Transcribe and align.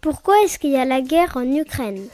Pourquoi 0.00 0.34
est-ce 0.42 0.58
qu'il 0.58 0.70
y 0.70 0.78
a 0.78 0.86
la 0.86 1.02
guerre 1.02 1.36
en 1.36 1.44
Ukraine? 1.44 2.08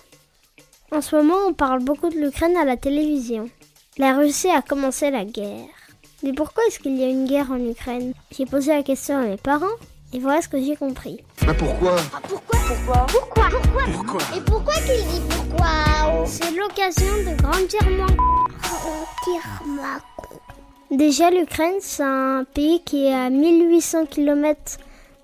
En 0.91 1.01
ce 1.01 1.15
moment, 1.15 1.37
on 1.47 1.53
parle 1.53 1.85
beaucoup 1.85 2.09
de 2.09 2.17
l'Ukraine 2.17 2.57
à 2.57 2.65
la 2.65 2.77
télévision. 2.77 3.49
La 3.97 4.17
Russie 4.17 4.51
a 4.51 4.61
commencé 4.61 5.13
la 5.13 5.25
guerre. 5.25 5.69
Mais 6.25 6.33
pourquoi 6.33 6.65
est-ce 6.67 6.81
qu'il 6.81 6.99
y 6.99 7.05
a 7.05 7.09
une 7.09 7.27
guerre 7.29 7.53
en 7.53 7.65
Ukraine? 7.65 8.13
J'ai 8.33 8.45
posé 8.45 8.75
la 8.75 8.83
question 8.83 9.19
à 9.19 9.23
mes 9.23 9.37
parents 9.37 9.77
et 10.13 10.19
voilà 10.19 10.43
ce 10.43 10.49
que 10.49 10.61
j'ai 10.61 10.75
compris. 10.75 11.21
Mais 11.47 11.55
pourquoi? 11.55 11.95
Ah, 12.13 12.21
pourquoi? 12.29 12.59
Pourquoi? 12.67 13.07
Pourquoi? 13.09 13.49
Pourquoi? 13.51 13.85
Pourquoi? 13.93 14.37
Et 14.37 14.41
pourquoi 14.41 14.75
qu'il 14.75 15.07
dit 15.07 15.23
pourquoi? 15.31 16.27
C'est 16.27 16.51
l'occasion 16.57 17.15
de 17.19 17.41
grandir 17.41 17.89
moins. 17.97 18.17
Grandir 18.63 19.43
ma 19.67 20.97
Déjà, 20.97 21.31
l'Ukraine, 21.31 21.77
c'est 21.81 22.03
un 22.03 22.45
pays 22.53 22.83
qui 22.85 23.07
est 23.07 23.15
à 23.15 23.31
1800 23.31 24.07
km 24.07 24.79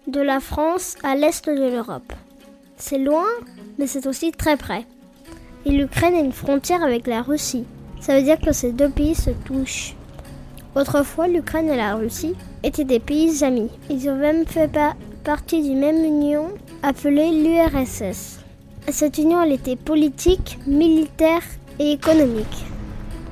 de 0.07 0.21
la 0.21 0.39
France 0.39 0.97
à 1.03 1.17
l'est 1.17 1.45
de 1.49 1.71
l'Europe. 1.71 2.13
C'est 2.85 2.99
loin, 2.99 3.27
mais 3.79 3.87
c'est 3.87 4.09
aussi 4.09 4.33
très 4.33 4.57
près. 4.57 4.85
Et 5.65 5.71
l'Ukraine 5.71 6.17
a 6.17 6.19
une 6.19 6.33
frontière 6.33 6.83
avec 6.83 7.07
la 7.07 7.23
Russie. 7.23 7.65
Ça 8.01 8.17
veut 8.17 8.25
dire 8.25 8.41
que 8.41 8.51
ces 8.51 8.73
deux 8.73 8.89
pays 8.89 9.15
se 9.15 9.31
touchent. 9.31 9.95
Autrefois, 10.75 11.29
l'Ukraine 11.29 11.69
et 11.69 11.77
la 11.77 11.95
Russie 11.95 12.35
étaient 12.65 12.83
des 12.85 12.99
pays 12.99 13.45
amis. 13.45 13.71
Ils 13.89 14.11
ont 14.11 14.17
même 14.17 14.45
fait 14.47 14.67
pa- 14.67 14.97
partie 15.23 15.63
d'une 15.63 15.79
même 15.79 16.05
union 16.05 16.49
appelée 16.83 17.31
l'URSS. 17.31 18.41
Cette 18.91 19.17
union, 19.17 19.41
elle 19.41 19.53
était 19.53 19.77
politique, 19.77 20.59
militaire 20.67 21.43
et 21.79 21.93
économique. 21.93 22.65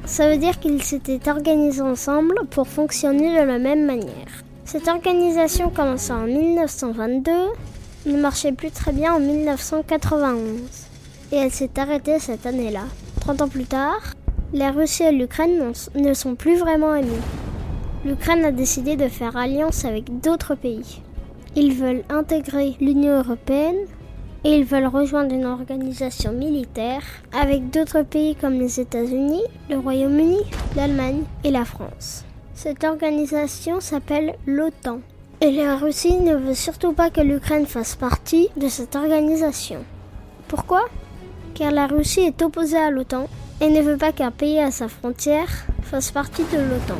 Ça 0.04 0.30
veut 0.30 0.38
dire 0.38 0.60
qu'ils 0.60 0.80
s'étaient 0.84 1.28
organisés 1.28 1.82
ensemble 1.82 2.36
pour 2.52 2.68
fonctionner 2.68 3.30
de 3.32 3.44
la 3.44 3.58
même 3.58 3.84
manière. 3.84 4.44
Cette 4.64 4.86
organisation 4.86 5.70
commença 5.70 6.14
en 6.14 6.26
1922, 6.26 7.32
ne 8.06 8.20
marchait 8.20 8.52
plus 8.52 8.70
très 8.70 8.92
bien 8.92 9.14
en 9.14 9.20
1991 9.20 10.60
et 11.32 11.36
elle 11.36 11.50
s'est 11.50 11.78
arrêtée 11.78 12.18
cette 12.18 12.46
année-là. 12.46 12.84
30 13.20 13.42
ans 13.42 13.48
plus 13.48 13.66
tard, 13.66 14.14
la 14.52 14.70
Russie 14.72 15.04
et 15.04 15.12
l'Ukraine 15.12 15.72
ne 15.94 16.14
sont 16.14 16.34
plus 16.34 16.58
vraiment 16.58 16.90
amis. 16.90 17.08
L'Ukraine 18.04 18.44
a 18.44 18.50
décidé 18.50 18.96
de 18.96 19.08
faire 19.08 19.36
alliance 19.36 19.84
avec 19.84 20.20
d'autres 20.20 20.54
pays. 20.54 21.02
Ils 21.54 21.74
veulent 21.74 22.04
intégrer 22.08 22.76
l'Union 22.80 23.18
européenne 23.18 23.86
et 24.44 24.56
ils 24.56 24.64
veulent 24.64 24.86
rejoindre 24.86 25.34
une 25.34 25.44
organisation 25.44 26.32
militaire 26.32 27.02
avec 27.32 27.70
d'autres 27.70 28.02
pays 28.02 28.34
comme 28.36 28.54
les 28.54 28.80
États-Unis, 28.80 29.42
le 29.68 29.78
Royaume-Uni, 29.78 30.40
l'Allemagne 30.76 31.24
et 31.44 31.50
la 31.50 31.64
France. 31.64 32.24
Cette 32.54 32.84
organisation 32.84 33.80
s'appelle 33.80 34.34
l'OTAN. 34.46 35.00
Et 35.40 35.50
la 35.52 35.76
Russie 35.76 36.18
ne 36.18 36.34
veut 36.36 36.54
surtout 36.54 36.92
pas 36.92 37.10
que 37.10 37.20
l'Ukraine 37.20 37.66
fasse 37.66 37.96
partie 37.96 38.48
de 38.56 38.68
cette 38.68 38.94
organisation. 38.94 39.84
Pourquoi? 40.48 40.82
Car 41.54 41.70
la 41.70 41.86
Russie 41.86 42.20
est 42.20 42.42
opposée 42.42 42.76
à 42.76 42.90
l'OTAN 42.90 43.26
et 43.60 43.68
ne 43.70 43.80
veut 43.80 43.96
pas 43.96 44.12
qu'un 44.12 44.30
pays 44.30 44.58
à 44.60 44.70
sa 44.70 44.88
frontière 44.88 45.48
fasse 45.82 46.10
partie 46.10 46.44
de 46.44 46.58
l'OTAN. 46.58 46.98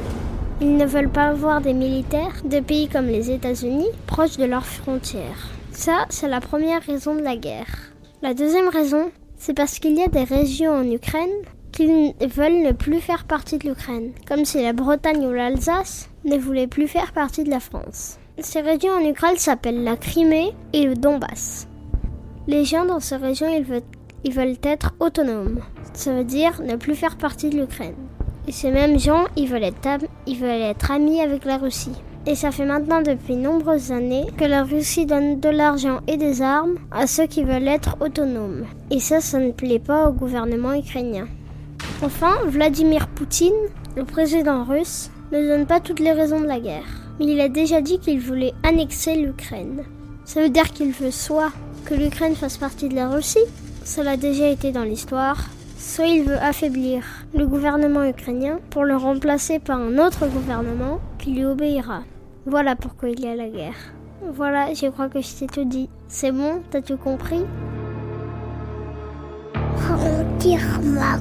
Ils 0.63 0.77
ne 0.77 0.87
veulent 0.87 1.11
pas 1.11 1.33
voir 1.33 1.61
des 1.61 1.73
militaires 1.75 2.35
de 2.45 2.61
pays 2.61 2.89
comme 2.89 3.07
les 3.07 3.31
États-Unis 3.31 3.89
proches 4.07 4.37
de 4.37 4.45
leurs 4.45 4.67
frontières. 4.67 5.49
Ça, 5.73 6.07
c'est 6.09 6.29
la 6.29 6.41
première 6.41 6.83
raison 6.83 7.15
de 7.15 7.23
la 7.23 7.37
guerre. 7.37 7.93
La 8.23 8.35
deuxième 8.35 8.69
raison, 8.69 9.11
c'est 9.39 9.55
parce 9.55 9.79
qu'il 9.79 9.97
y 9.97 10.03
a 10.03 10.09
des 10.09 10.25
régions 10.25 10.73
en 10.73 10.91
Ukraine 10.91 11.31
qui 11.73 11.85
n- 11.85 12.13
veulent 12.29 12.63
ne 12.63 12.73
plus 12.73 13.01
faire 13.01 13.25
partie 13.25 13.57
de 13.59 13.69
l'Ukraine, 13.69 14.13
comme 14.29 14.45
si 14.45 14.63
la 14.63 14.73
Bretagne 14.75 15.27
ou 15.27 15.33
l'Alsace 15.33 16.09
ne 16.25 16.37
voulaient 16.37 16.67
plus 16.67 16.89
faire 16.89 17.13
partie 17.13 17.45
de 17.45 17.51
la 17.51 17.61
France. 17.61 18.19
Ces 18.43 18.63
régions 18.63 18.93
en 18.93 19.05
Ukraine 19.05 19.37
s'appellent 19.37 19.85
la 19.85 19.97
Crimée 19.97 20.55
et 20.73 20.85
le 20.85 20.95
Donbass. 20.95 21.69
Les 22.49 22.65
gens 22.65 22.87
dans 22.87 22.99
ces 22.99 23.17
régions, 23.17 23.49
ils 23.53 24.33
veulent, 24.33 24.57
être 24.63 24.95
autonomes. 24.99 25.61
Ça 25.93 26.15
veut 26.15 26.25
dire 26.25 26.63
ne 26.63 26.77
plus 26.77 26.95
faire 26.95 27.19
partie 27.19 27.51
de 27.51 27.61
l'Ukraine. 27.61 27.97
Et 28.49 28.53
ces 28.53 28.71
mêmes 28.71 28.99
gens, 28.99 29.25
ils 29.37 29.47
veulent, 29.47 29.65
être, 29.65 30.07
ils 30.27 30.39
veulent 30.39 30.49
être 30.49 30.91
amis 30.91 31.21
avec 31.21 31.45
la 31.45 31.59
Russie. 31.59 31.93
Et 32.27 32.35
ça 32.35 32.51
fait 32.51 32.65
maintenant 32.65 33.03
depuis 33.03 33.37
nombreuses 33.37 33.93
années 33.93 34.27
que 34.39 34.45
la 34.45 34.63
Russie 34.63 35.05
donne 35.05 35.39
de 35.39 35.49
l'argent 35.51 36.01
et 36.07 36.17
des 36.17 36.41
armes 36.41 36.77
à 36.91 37.07
ceux 37.07 37.27
qui 37.27 37.45
veulent 37.45 37.69
être 37.69 37.99
autonomes. 38.01 38.65
Et 38.91 39.01
ça, 39.01 39.21
ça 39.21 39.39
ne 39.39 39.53
plaît 39.53 39.79
pas 39.79 40.09
au 40.09 40.13
gouvernement 40.13 40.73
ukrainien. 40.73 41.29
Enfin, 42.03 42.37
Vladimir 42.47 43.07
Poutine, 43.09 43.53
le 43.97 44.05
président 44.05 44.65
russe, 44.65 45.11
ne 45.31 45.47
donne 45.47 45.67
pas 45.67 45.81
toutes 45.81 46.01
les 46.01 46.13
raisons 46.13 46.41
de 46.41 46.47
la 46.47 46.59
guerre. 46.59 47.10
Il 47.23 47.39
a 47.39 47.51
déjà 47.51 47.83
dit 47.83 47.99
qu'il 47.99 48.19
voulait 48.19 48.55
annexer 48.63 49.15
l'Ukraine. 49.15 49.85
Ça 50.25 50.41
veut 50.41 50.49
dire 50.49 50.73
qu'il 50.73 50.91
veut 50.91 51.11
soit 51.11 51.53
que 51.85 51.95
l'Ukraine 51.95 52.35
fasse 52.35 52.57
partie 52.57 52.89
de 52.89 52.95
la 52.95 53.11
Russie, 53.11 53.39
cela 53.85 54.13
a 54.13 54.17
déjà 54.17 54.49
été 54.49 54.73
dans 54.73 54.85
l'histoire, 54.85 55.37
soit 55.77 56.07
il 56.07 56.25
veut 56.25 56.39
affaiblir 56.39 57.05
le 57.35 57.47
gouvernement 57.47 58.05
ukrainien 58.05 58.59
pour 58.71 58.85
le 58.85 58.97
remplacer 58.97 59.59
par 59.59 59.79
un 59.79 59.99
autre 59.99 60.29
gouvernement 60.29 60.99
qui 61.19 61.33
lui 61.33 61.45
obéira. 61.45 62.05
Voilà 62.47 62.75
pourquoi 62.75 63.11
il 63.11 63.21
y 63.21 63.27
a 63.27 63.37
la 63.37 63.49
guerre. 63.49 63.93
Voilà, 64.35 64.73
je 64.73 64.87
crois 64.87 65.09
que 65.09 65.21
je 65.21 65.35
t'ai 65.35 65.47
tout 65.47 65.65
dit. 65.65 65.89
C'est 66.09 66.33
bon 66.33 66.63
T'as 66.71 66.81
tout 66.81 66.97
compris? 66.97 67.45
Ma 70.83 71.19